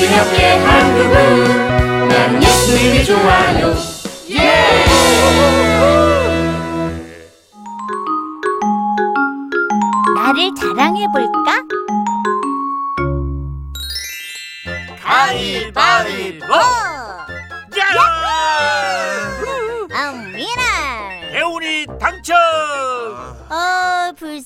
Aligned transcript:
우리 0.00 0.08
함께 0.08 0.46
한 0.46 0.94
그분 0.96 2.08
나는 2.08 2.42
예수님이 2.42 3.04
좋아요 3.04 3.74
나를 10.14 10.54
자랑해볼까? 10.54 11.64
가위바위보! 15.02 16.46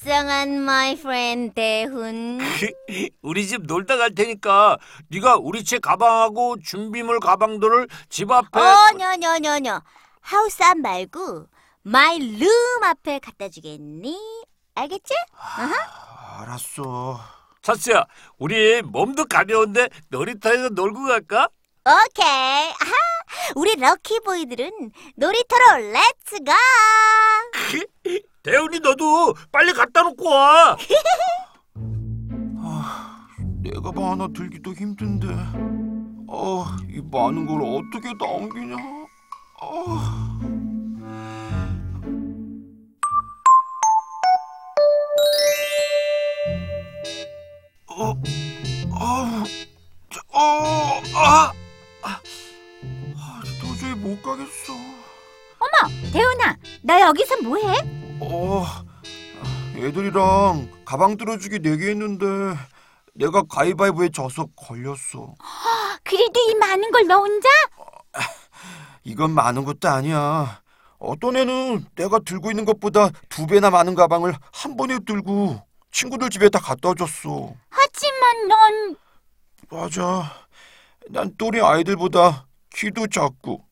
불쌍한 0.05 0.49
my 0.63 0.93
friend 0.93 1.55
대훈. 1.55 2.39
우리 3.23 3.47
집 3.47 3.63
놀다 3.63 3.97
갈 3.97 4.15
테니까 4.15 4.77
네가 5.09 5.37
우리 5.37 5.65
책가방하고 5.65 6.57
준비물 6.63 7.21
가방들을 7.21 7.89
집 8.11 8.31
앞에 8.31 8.61
어, 8.61 8.91
No 8.99 9.17
no 9.17 9.35
no 9.35 9.53
no. 9.53 9.81
house 10.21 10.63
앞 10.63 10.77
말고 10.79 11.47
my 11.87 12.17
room 12.37 12.85
앞에 12.85 13.19
갖다 13.19 13.49
주겠니? 13.49 14.19
알겠지? 14.75 15.15
알았어. 16.39 17.19
차스야 17.63 18.05
우리 18.39 18.83
몸도 18.83 19.25
가벼운데 19.25 19.89
놀이터에서 20.09 20.69
놀고 20.69 21.07
갈까? 21.07 21.49
오케이. 21.87 22.27
아하, 22.27 22.93
우리 23.55 23.75
lucky 23.77 24.21
boy들은 24.21 24.71
놀이터로 25.17 25.93
let's 25.93 26.41
go! 26.45 26.53
대훈이 28.45 28.79
너도 28.81 29.35
빨리 29.51 29.73
갖다 29.73 30.03
놓고 30.03 30.29
와 30.29 30.77
내 33.63 33.71
가방 33.71 34.11
하나 34.13 34.29
들기도 34.29 34.75
힘든데. 34.75 35.27
어, 36.29 36.67
이 36.91 37.01
많은 37.11 37.47
걸 37.47 37.63
어떻게 37.63 38.13
남기냐? 38.13 38.77
어. 39.63 39.99
어, 47.97 48.15
아, 48.93 49.45
저, 50.11 50.21
어, 50.33 51.01
아, 51.15 51.53
아, 52.03 52.21
아, 53.17 53.43
도저히 53.63 53.95
못 53.95 54.21
가겠어. 54.23 54.75
대훈아, 56.13 56.57
너 56.83 57.01
여기서 57.01 57.41
뭐해? 57.43 58.04
어, 58.21 58.65
애들이랑 59.77 60.85
가방 60.85 61.17
들어주기 61.17 61.59
내기 61.61 61.89
했는데 61.89 62.25
내가 63.15 63.43
가위바위보에 63.43 64.11
져서 64.11 64.47
걸렸어. 64.57 65.35
그래도 66.03 66.41
이 66.49 66.55
많은 66.55 66.91
걸 66.91 67.05
너 67.07 67.19
혼자? 67.19 67.49
이건 69.05 69.33
많은 69.33 69.65
것도 69.65 69.89
아니야. 69.89 70.63
어떤 70.99 71.37
애는 71.37 71.87
내가 71.95 72.19
들고 72.21 72.51
있는 72.51 72.65
것보다 72.65 73.11
두 73.29 73.47
배나 73.47 73.71
많은 73.71 73.95
가방을 73.95 74.35
한 74.53 74.77
번에 74.77 74.99
들고 75.07 75.61
친구들 75.91 76.31
집에 76.31 76.49
다 76.49 76.59
갖다 76.59 76.95
줬어. 76.95 77.53
하지만 77.69 78.49
넌 78.49 78.97
맞아. 79.71 80.33
난 81.11 81.35
또래 81.37 81.61
아이들보다 81.61 82.47
키도 82.75 83.09
작고 83.09 83.63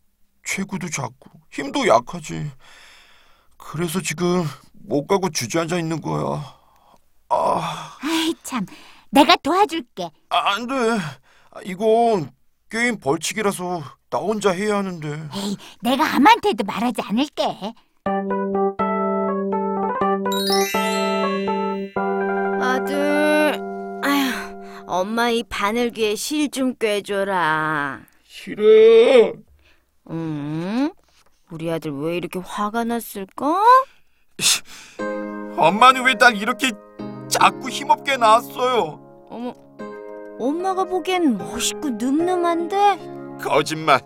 체구도 0.45 0.91
작고 0.91 1.31
힘도 1.51 1.87
약하지. 1.87 2.51
그래서 3.71 4.01
지금 4.01 4.45
못 4.73 5.07
가고 5.07 5.31
주저앉아 5.31 5.79
있는 5.79 6.01
거야. 6.01 6.43
아, 7.29 7.97
아이 8.03 8.35
참, 8.43 8.67
내가 9.11 9.37
도와줄게. 9.37 10.11
아, 10.31 10.55
안 10.55 10.67
돼. 10.67 10.75
아, 10.75 11.61
이건 11.65 12.31
게임 12.71 12.99
벌칙이라서 12.99 13.83
나 14.11 14.19
혼자 14.19 14.51
해야 14.51 14.77
하는데. 14.79 15.29
에이, 15.35 15.57
내가 15.81 16.15
아무한테도 16.17 16.65
말하지 16.65 17.01
않을게. 17.03 17.73
아들, 22.61 23.61
아휴, 24.05 24.83
엄마 24.87 25.31
이 25.31 25.43
바늘귀에 25.45 26.15
실 26.17 26.51
좀 26.51 26.75
꿰줘라. 26.77 28.01
싫어. 28.25 29.33
응? 30.11 30.91
우리 31.53 31.71
아들 31.71 31.93
왜 31.93 32.17
이렇게 32.17 32.39
화가 32.43 32.85
났을까? 32.85 33.63
엄마는 35.59 36.05
왜 36.05 36.15
날 36.15 36.35
이렇게 36.37 36.71
자꾸 37.29 37.69
힘없게 37.69 38.17
낳았어요? 38.17 39.27
어머, 39.29 39.53
엄마가 40.39 40.85
보기엔 40.85 41.37
멋있고 41.37 41.91
늠름한데? 41.91 43.37
거짓말. 43.43 44.01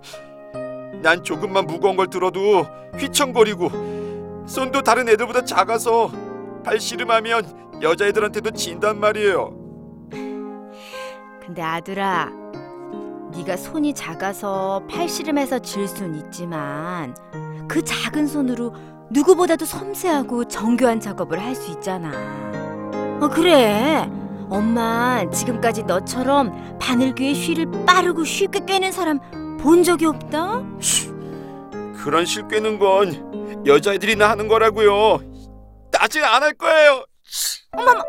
난 1.02 1.22
조금만 1.22 1.66
무거운 1.66 1.96
걸 1.96 2.08
들어도 2.08 2.66
휘청거리고 2.98 4.44
손도 4.48 4.82
다른 4.82 5.08
애들보다 5.08 5.44
작아서 5.44 6.10
발씨름하면 6.64 7.80
여자애들한테도 7.80 8.50
진단 8.52 8.98
말이에요. 8.98 9.50
근데 11.44 11.62
아들아, 11.62 12.28
네가 13.36 13.56
손이 13.56 13.94
작아서 13.94 14.82
팔씨름해서 14.91 15.58
질 15.60 15.86
순 15.88 16.14
있지만 16.16 17.14
그 17.69 17.82
작은 17.82 18.26
손으로 18.26 18.74
누구보다도 19.10 19.64
섬세하고 19.64 20.44
정교한 20.48 21.00
작업을 21.00 21.41
할 21.41 21.54
수 21.54 21.70
있잖아. 21.72 22.10
어 23.20 23.28
그래. 23.28 24.08
엄마 24.48 25.28
지금까지 25.30 25.82
너처럼 25.84 26.78
바늘귀에 26.78 27.34
쉬를 27.34 27.66
빠르고 27.86 28.24
쉽게 28.24 28.64
꿰는 28.64 28.92
사람 28.92 29.19
본 29.58 29.82
적이 29.82 30.06
없다. 30.06 30.62
그런 32.03 32.24
실 32.24 32.47
꿰는 32.47 32.78
건 32.78 33.64
여자애들이나 33.66 34.30
하는 34.30 34.47
거라고요. 34.48 35.18
따지 35.91 36.20
안할 36.22 36.53
거예요. 36.54 37.04
아, 37.72 38.03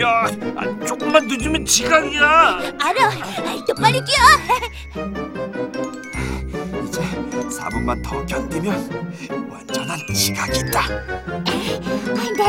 야 0.00 0.26
아, 0.56 0.84
조금만 0.86 1.26
늦으면 1.26 1.64
지각이야 1.66 2.76
알아. 2.80 3.10
또 3.66 3.74
빨리 3.74 4.00
뛰어. 4.04 5.04
이제 6.84 7.00
4분만 7.58 8.02
더 8.02 8.24
견디면 8.26 9.48
완전한 9.50 9.98
지각이다. 10.14 10.80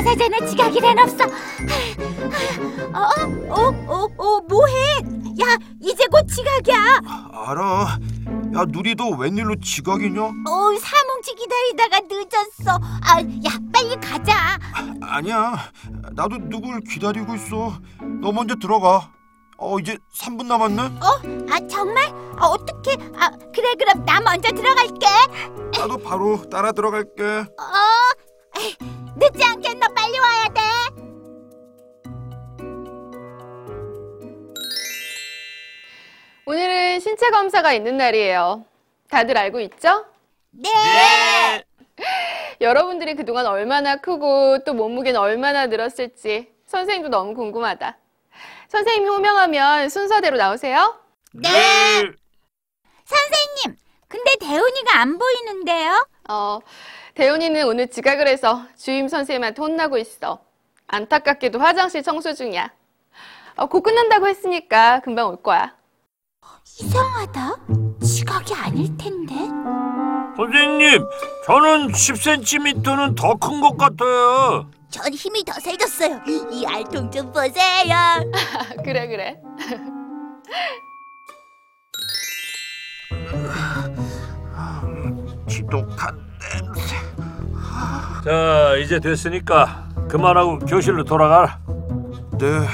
사전에 0.03 0.45
지각이란 0.47 0.99
없어. 0.99 1.25
어? 2.93 2.99
어? 3.49 3.67
어? 3.87 4.07
어? 4.17 4.41
뭐해? 4.47 4.73
야, 5.41 5.57
이제 5.79 6.05
곧 6.09 6.25
지각이야. 6.27 7.01
알아. 7.47 7.99
야 8.53 8.65
누리도 8.67 9.11
웬일로 9.11 9.55
지각이냐? 9.61 10.21
어, 10.21 10.31
사뭉치 10.81 11.35
기다리다가 11.35 12.01
늦었어. 12.09 12.79
아, 13.03 13.19
야, 13.21 13.57
빨리 13.71 13.95
가자. 13.97 14.57
아니야. 15.01 15.71
나도 16.21 16.37
누굴 16.49 16.81
기다리고 16.81 17.33
있어. 17.33 17.73
너 18.21 18.31
먼저 18.31 18.53
들어가. 18.53 19.11
어 19.57 19.79
이제 19.79 19.97
3분 20.15 20.45
남았네. 20.45 20.81
아, 21.01 21.67
정말? 21.67 22.05
아, 22.37 22.45
어떡해? 22.45 22.95
아, 23.17 23.31
그래, 23.51 23.73
그럼 23.73 24.05
나 24.05 24.19
먼저 24.19 24.51
들어갈게. 24.51 25.07
나도 25.79 25.97
바로 25.97 26.47
따라 26.47 26.71
들어갈게. 26.73 27.23
어? 27.23 28.59
에이, 28.59 28.75
늦지 29.17 29.43
않게 29.43 29.73
너 29.75 29.87
빨리 29.95 30.19
와야 30.19 30.47
돼. 30.49 30.61
오늘은 36.45 36.99
신체 36.99 37.31
검사가 37.31 37.73
있는 37.73 37.97
날이에요. 37.97 38.63
다들 39.09 39.37
알고 39.39 39.59
있죠? 39.61 40.05
네. 40.51 40.69
여러분들이 42.61 43.15
그동안 43.15 43.47
얼마나 43.47 43.97
크고 43.97 44.63
또 44.63 44.73
몸무게는 44.73 45.19
얼마나 45.19 45.65
늘었을지 45.65 46.53
선생님도 46.67 47.09
너무 47.09 47.33
궁금하다. 47.33 47.97
선생님이 48.69 49.09
호명하면 49.09 49.89
순서대로 49.89 50.37
나오세요. 50.37 50.95
네. 51.33 51.49
선생님, 53.03 53.77
근데 54.07 54.35
대훈이가 54.39 54.99
안 54.99 55.17
보이는데요? 55.17 56.07
어, 56.29 56.59
대훈이는 57.15 57.65
오늘 57.65 57.87
지각을 57.87 58.27
해서 58.27 58.63
주임 58.77 59.07
선생님한테 59.07 59.61
혼나고 59.61 59.97
있어. 59.97 60.39
안타깝게도 60.87 61.59
화장실 61.59 62.03
청소 62.03 62.33
중이야. 62.33 62.71
어, 63.55 63.65
곧 63.65 63.81
끝난다고 63.81 64.27
했으니까 64.27 64.99
금방 64.99 65.27
올 65.27 65.41
거야. 65.41 65.75
이상하다. 66.79 67.57
지각이 68.01 68.53
아닐 68.53 68.97
텐데. 68.97 69.35
선생님 70.37 71.05
저는 71.45 71.91
10cm는 71.91 73.15
더 73.15 73.35
큰 73.35 73.61
것 73.61 73.77
같아요 73.77 74.65
전 74.89 75.13
힘이 75.13 75.45
더 75.45 75.53
세졌어요. 75.53 76.19
이 76.51 76.65
알통 76.65 77.09
좀 77.11 77.31
보세요. 77.31 77.95
그래, 78.83 79.07
그래. 79.07 79.37
지독한 85.47 86.17
냄새. 86.39 86.95
자, 88.23 88.75
이제 88.77 88.99
됐으니까 88.99 89.89
그만하고 90.09 90.59
교실로 90.59 91.03
돌아가라. 91.03 91.59
네. 92.37 92.67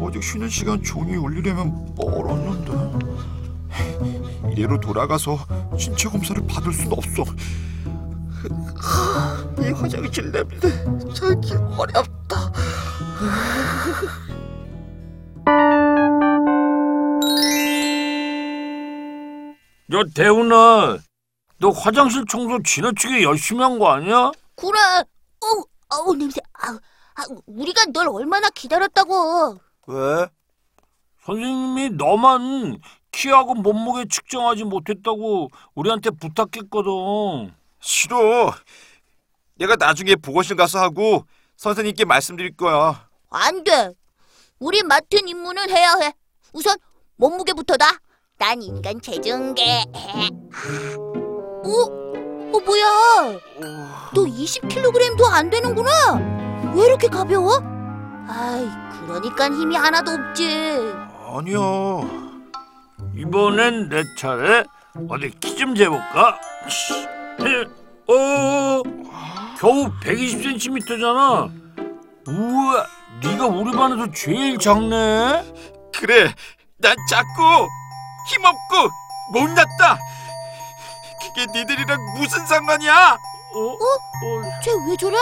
어제 0.00 0.20
쉬는 0.20 0.48
시간 0.48 0.82
종이 0.82 1.16
올리려면 1.16 1.94
멀었는데. 1.96 2.72
이대로 4.56 4.80
돌아가서 4.80 5.36
신체 5.78 6.08
검사를 6.08 6.42
받을 6.46 6.72
순 6.72 6.90
없어. 6.90 7.24
이 9.60 9.70
화장실 9.72 10.32
냄새 10.32 10.70
참기 11.12 11.52
어렵다. 11.76 12.52
야, 19.92 20.02
대훈아, 20.14 20.98
너 21.58 21.68
화장실 21.70 22.24
청소 22.28 22.60
지나치게 22.62 23.22
열심히 23.22 23.62
한 23.62 23.78
거 23.78 23.88
아니야? 23.92 24.32
그래. 24.56 24.78
어, 25.40 25.96
어우 25.96 26.16
냄새. 26.16 26.40
아, 26.54 26.70
아, 27.14 27.22
우리가 27.46 27.84
널 27.92 28.08
얼마나 28.08 28.50
기다렸다고. 28.50 29.58
왜? 29.86 30.26
선생님이 31.24 31.90
너만 31.90 32.78
키하고 33.16 33.54
몸무게 33.54 34.04
측정하지 34.08 34.64
못했다고 34.64 35.48
우리한테 35.74 36.10
부탁했거든. 36.10 37.54
싫어. 37.80 38.52
내가 39.54 39.74
나중에 39.76 40.16
보고실 40.16 40.54
가서 40.54 40.78
하고 40.80 41.24
선생님께 41.56 42.04
말씀드릴 42.04 42.54
거야. 42.56 43.08
안 43.30 43.64
돼. 43.64 43.92
우리 44.58 44.82
맡은 44.82 45.26
임무는 45.28 45.70
해야 45.70 45.94
해. 46.02 46.12
우선 46.52 46.76
몸무게부터다. 47.16 47.86
난 48.36 48.60
인간 48.62 49.00
체중계. 49.00 49.84
어? 51.64 51.70
어 52.52 52.60
뭐야? 52.60 53.40
너 54.14 54.24
20kg도 54.24 55.24
안 55.30 55.48
되는구나. 55.48 56.72
왜 56.74 56.84
이렇게 56.84 57.08
가벼워? 57.08 57.60
아이, 58.28 58.68
그러니까 59.06 59.46
힘이 59.46 59.74
하나도 59.76 60.10
없지. 60.10 60.46
아니야. 61.34 62.25
이번엔 63.16 63.88
내 63.88 64.02
차례. 64.18 64.64
어디 65.08 65.30
키 65.40 65.56
좀 65.56 65.74
재볼까? 65.74 66.38
어, 68.08 68.82
겨우 69.58 69.90
120cm잖아. 70.00 71.50
우와, 72.28 72.86
네가 73.22 73.46
우리 73.46 73.72
반에서 73.76 74.10
제일 74.12 74.58
작네. 74.58 75.44
그래. 75.94 76.34
난 76.78 76.94
작고 77.08 77.68
힘없고 78.28 78.90
못났다. 79.32 79.98
그게 81.20 81.46
니들이랑 81.58 81.98
무슨 82.16 82.44
상관이야? 82.46 83.12
어? 83.54 83.58
어, 83.60 84.42
쟤 84.62 84.70
왜 84.88 84.96
저래? 84.98 85.16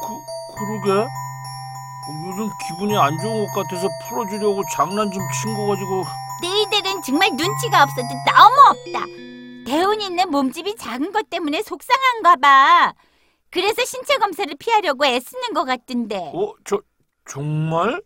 그, 0.00 0.54
그러게. 0.56 1.00
어, 1.02 2.26
요즘 2.26 2.50
기분이 2.68 2.96
안 2.98 3.16
좋은 3.18 3.46
것 3.46 3.62
같아서 3.62 3.88
풀어주려고 4.08 4.62
장난 4.74 5.10
좀 5.10 5.22
친 5.32 5.54
거 5.54 5.66
가지고. 5.68 6.04
너희들은 6.42 7.02
정말 7.06 7.30
눈치가 7.30 7.82
없어도 7.82 8.08
너무 8.26 8.54
없다. 8.70 9.06
대훈이는 9.66 10.30
몸집이 10.30 10.76
작은 10.76 11.12
것 11.12 11.30
때문에 11.30 11.62
속상한가 11.62 12.36
봐. 12.36 12.94
그래서 13.50 13.84
신체 13.84 14.16
검사를 14.16 14.52
피하려고 14.58 15.04
애쓰는 15.06 15.52
것 15.54 15.64
같던데. 15.64 16.32
어, 16.34 16.52
저 16.64 16.80
정말? 17.26 18.00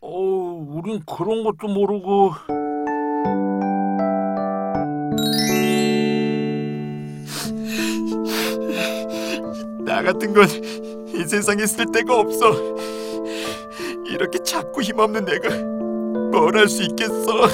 어, 0.00 0.08
우린 0.10 1.02
그런 1.04 1.42
것도 1.44 1.68
모르고. 1.68 2.32
나 9.84 10.02
같은 10.02 10.32
건 10.34 10.46
이 11.16 11.24
세상에 11.24 11.64
쓸 11.64 11.86
데가 11.86 12.18
없어. 12.18 12.52
이렇게 14.06 14.38
작고 14.42 14.82
힘없는 14.82 15.24
내가 15.24 15.48
뭘 16.36 16.54
할 16.56 16.68
수 16.68 16.82
있겠어? 16.82 17.48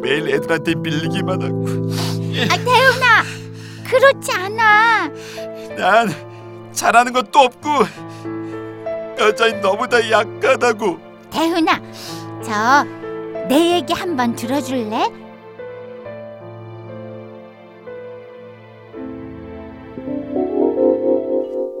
매일 0.00 0.28
애들한테 0.34 0.74
밀리기만 0.76 1.42
하고 1.42 1.66
아, 2.50 2.56
대훈아! 2.56 3.24
그렇지 3.84 4.32
않아. 4.32 5.08
난 5.76 6.08
잘하는 6.72 7.12
것도 7.12 7.38
없고 7.38 7.68
여자인 9.18 9.60
너보다 9.60 9.98
약하다고. 10.10 10.98
대훈아, 11.30 11.80
저 12.42 12.98
내 13.48 13.76
얘기 13.76 13.94
한번 13.94 14.36
들어줄래? 14.36 15.10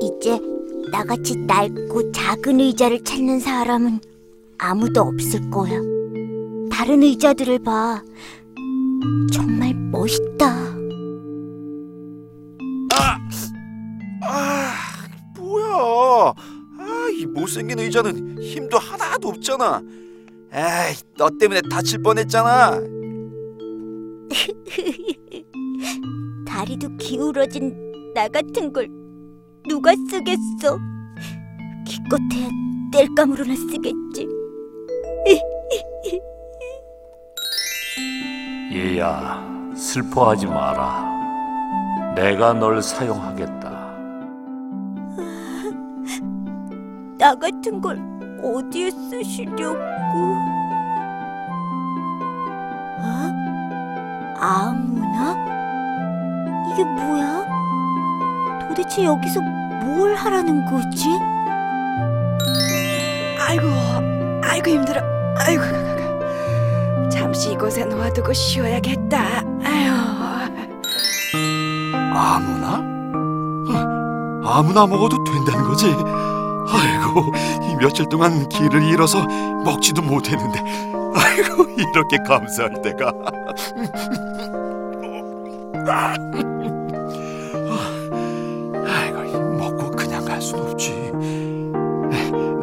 이제 0.00 0.38
나같이 0.90 1.36
낡고 1.46 2.12
작은 2.12 2.60
의자를 2.60 3.02
찾는 3.04 3.40
사람은 3.40 4.00
아무도 4.58 5.02
없을 5.02 5.48
거야. 5.50 5.80
다른 6.70 7.02
의자들을 7.02 7.58
봐. 7.60 8.02
정말 9.32 9.74
멋있다. 9.74 10.46
아 14.22 14.72
뭐야? 15.36 16.32
아 16.78 17.08
이 17.10 17.24
못생긴 17.26 17.78
의자는 17.78 18.40
힘도 18.42 18.78
하나도 18.78 19.28
없잖아. 19.28 19.80
에이 20.52 20.94
너 21.16 21.30
때문에 21.30 21.60
다칠 21.70 22.00
뻔했잖아. 22.02 22.78
다리도 26.46 26.96
기울어진 26.98 27.74
나 28.14 28.28
같은 28.28 28.72
걸 28.72 28.88
누가 29.68 29.92
쓰겠어? 30.08 30.78
기껏해야 31.86 32.48
땔감으로나 32.92 33.54
쓰겠지. 33.56 34.28
얘야, 38.72 39.42
슬퍼하지 39.74 40.46
마라. 40.46 41.08
내가 42.14 42.52
널 42.52 42.80
사용하겠다. 42.82 43.68
나 47.18 47.34
같은 47.34 47.80
걸 47.80 47.98
어디에 48.42 48.90
쓰시려고? 48.90 49.78
어? 53.00 53.32
아무나? 54.40 55.34
이게 56.72 56.84
뭐야? 56.84 57.46
도대체 58.68 59.04
여기서 59.04 59.40
뭘 59.40 60.14
하라는 60.14 60.64
거지? 60.66 61.08
아이고, 63.40 63.66
아이고 64.48 64.70
힘들어. 64.70 65.00
아이고, 65.36 65.62
잠시 67.10 67.52
이곳에 67.52 67.84
놓아두고 67.84 68.32
쉬어야겠다. 68.32 69.42
아유, 69.64 69.90
아무나? 72.14 72.78
어, 73.70 74.48
아무나 74.50 74.86
먹어도 74.86 75.22
된다는 75.24 75.64
거지. 75.68 75.86
아이고 76.70 77.32
이 77.70 77.76
며칠 77.76 78.06
동안 78.10 78.46
길을 78.48 78.82
잃어서 78.82 79.24
먹지도 79.64 80.02
못했는데 80.02 80.60
아이고 81.14 81.64
이렇게 81.78 82.18
감사할 82.26 82.82
때가 82.82 83.10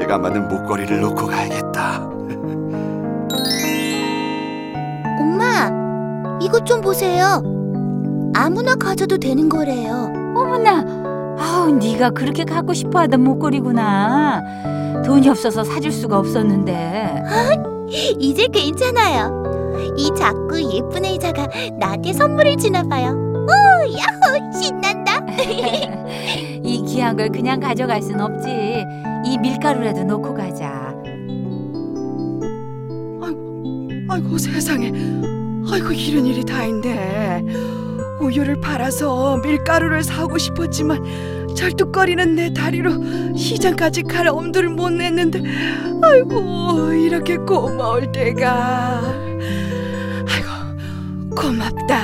내가 0.06 0.20
만든 0.20 0.48
목걸이를 0.48 1.02
놓고 1.02 1.26
가야겠다 1.26 2.08
엄마, 5.20 6.38
이것 6.40 6.64
좀 6.64 6.80
보세요. 6.82 7.42
아무나 8.36 8.76
가져도 8.76 9.18
되는 9.18 9.50
거래요. 9.50 10.12
어머나, 10.36 10.86
아우 11.40 11.72
네가 11.72 12.12
그렇게 12.12 12.44
갖고 12.44 12.74
싶어하던 12.74 13.24
목걸이구나. 13.24 14.44
돈이 15.04 15.28
없어서 15.28 15.64
사줄 15.64 15.92
수가 15.92 16.20
없었는데. 16.20 17.24
이제 18.20 18.48
괜찮아요. 18.48 19.74
이 19.98 20.12
작고 20.16 20.62
예쁜 20.72 21.06
의자가 21.06 21.48
나한테 21.80 22.14
선물을 22.14 22.58
주나 22.58 22.84
봐요. 22.84 23.12
오, 23.12 23.50
야호, 23.92 24.52
신난다. 24.54 25.26
이 26.64 26.84
귀한 26.88 27.16
걸 27.16 27.30
그냥 27.30 27.60
가져갈 27.60 28.02
순 28.02 28.20
없지. 28.20 28.86
이 29.46 29.50
밀가루라도 29.50 30.04
놓고 30.04 30.34
가자. 30.34 30.96
아이고 34.10 34.38
세상에. 34.40 34.92
아이고 35.70 35.92
이런 35.92 36.26
일이 36.26 36.44
다인데. 36.44 37.44
우유를 38.20 38.60
팔아서 38.60 39.38
밀가루를 39.38 40.02
사고 40.02 40.40
싶었지만 40.40 41.54
절뚝거리는 41.56 42.36
내 42.36 42.54
다리로 42.54 43.36
시장까지 43.36 44.04
갈 44.04 44.28
엄두를 44.28 44.70
못 44.70 44.90
냈는데 44.90 45.44
아이고 46.02 46.94
이렇게 46.94 47.36
고마울 47.38 48.12
때가 48.14 49.02
아이고 50.28 51.36
고맙다 51.36 52.02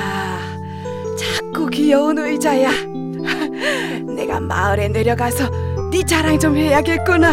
자꾸 1.18 1.66
귀여운 1.70 2.18
의자야. 2.18 2.70
내가 4.14 4.38
마을에 4.38 4.88
내려가서 4.88 5.61
네 5.92 6.02
자랑 6.06 6.38
좀 6.38 6.56
해야겠구나. 6.56 7.32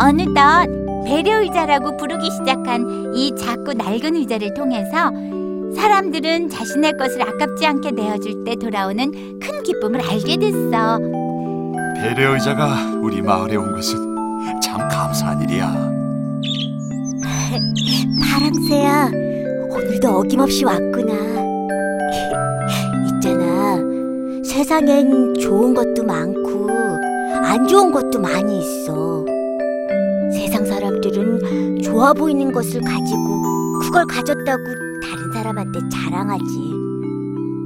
어느덧 0.00 0.66
배려 1.06 1.40
의자라고 1.42 1.96
부르기 1.96 2.30
시작한 2.30 3.12
이 3.14 3.32
작고 3.36 3.74
낡은 3.74 4.16
의자를 4.16 4.52
통해서 4.54 5.12
사람들은 5.76 6.48
자신의 6.48 6.92
것을 6.98 7.22
아깝지 7.22 7.66
않게 7.66 7.92
내어줄 7.92 8.44
때 8.44 8.56
돌아오는 8.56 9.10
큰 9.38 9.62
기쁨을 9.62 10.00
알게 10.00 10.36
됐어. 10.36 10.98
배려 11.96 12.34
의자가 12.34 12.98
우리 13.02 13.22
마을에 13.22 13.56
온 13.56 13.72
것은 13.72 13.98
참 14.60 14.88
감사한 14.88 15.42
일이야. 15.42 15.68
파랑새야, 18.22 19.10
오늘도 19.70 20.08
어김없이 20.08 20.64
왔구나. 20.64 21.33
세상엔 24.54 25.34
좋은 25.34 25.74
것도 25.74 26.04
많고 26.04 26.68
안 27.42 27.66
좋은 27.66 27.90
것도 27.90 28.20
많이 28.20 28.60
있어. 28.60 29.24
세상 30.32 30.64
사람들은 30.64 31.82
좋아 31.82 32.12
보이는 32.12 32.52
것을 32.52 32.80
가지고 32.82 33.42
그걸 33.82 34.06
가졌다고 34.06 34.62
다른 35.02 35.32
사람한테 35.32 35.80
자랑하지. 35.90 36.44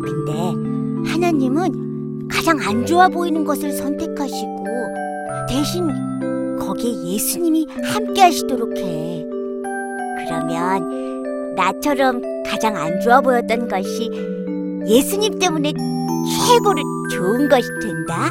근데 0.00 1.12
하나님은 1.12 2.26
가장 2.26 2.59
안 2.59 2.87
좋아 2.87 3.07
보이는 3.11 3.45
것을 3.45 3.71
선택하시고 3.73 4.64
대신 5.47 5.88
거기에 6.59 7.12
예수님이 7.12 7.66
함께 7.85 8.23
하시도록 8.23 8.75
해. 8.78 9.26
그러면 10.25 11.54
나처럼 11.54 12.23
가장 12.47 12.78
안 12.78 12.99
좋아 13.00 13.21
보였던 13.21 13.68
것이 13.68 14.11
예수님 14.87 15.38
때문에 15.38 15.75
최고로 16.28 16.82
좋은 17.11 17.49
것이 17.49 17.68
된다. 17.80 18.30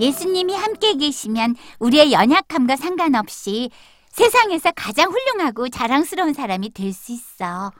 예수님이 0.00 0.54
함께 0.54 0.94
계시면 0.96 1.56
우리의 1.78 2.12
연약함과 2.12 2.76
상관없이 2.76 3.70
세상에서 4.10 4.72
가장 4.72 5.10
훌륭하고 5.10 5.68
자랑스러운 5.68 6.32
사람이 6.34 6.70
될 6.72 6.92
수 6.92 7.12
있어. 7.12 7.70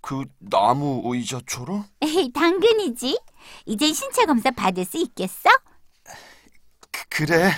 그 0.00 0.24
나무 0.38 1.02
의자처럼? 1.04 1.84
에이, 2.02 2.30
당근이지. 2.32 3.18
이제 3.66 3.92
신체 3.92 4.24
검사 4.24 4.50
받을 4.50 4.84
수 4.84 4.96
있겠어? 4.98 5.50
그, 6.90 7.02
그래. 7.10 7.50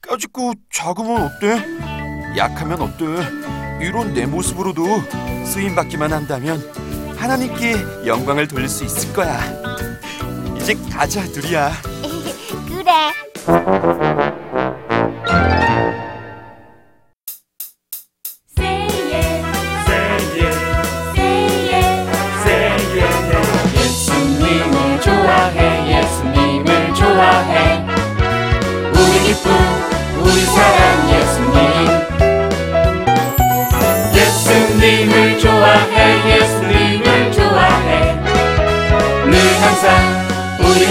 까짓거 0.00 0.54
작으면 0.72 1.22
어때? 1.22 1.56
약하면 2.36 2.80
어때? 2.82 3.04
이런 3.80 4.14
내 4.14 4.26
모습으로도 4.26 4.84
쓰임 5.44 5.74
받기만 5.74 6.12
한다면 6.12 6.62
하나님께 7.16 8.06
영광을 8.06 8.46
돌릴 8.48 8.68
수 8.68 8.84
있을 8.84 9.12
거야. 9.12 9.40
이제 10.56 10.74
가자, 10.90 11.24
둘이야. 11.24 11.72
그래. 12.68 14.25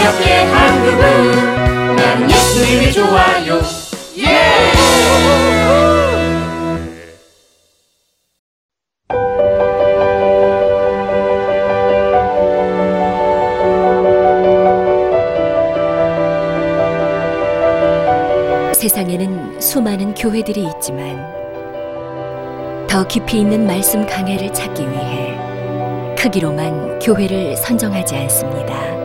우리 0.06 0.14
옆에 0.14 0.44
한 0.44 0.84
그분 0.84 1.96
나는 1.96 2.30
예수님이 2.30 2.92
좋아요 2.92 3.60
예! 4.20 4.72
세상에는 18.74 19.60
수많은 19.60 20.14
교회들이 20.14 20.68
있지만 20.76 21.26
더 22.88 23.08
깊이 23.08 23.40
있는 23.40 23.66
말씀 23.66 24.06
강해를 24.06 24.54
찾기 24.54 24.84
위해 24.84 25.36
크기로만 26.16 27.00
교회를 27.00 27.58
선정하지 27.58 28.16
않습니다. 28.16 29.05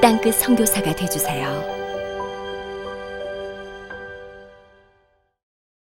땅끝 0.00 0.34
선교사가 0.36 0.94
되주세요. 0.94 1.77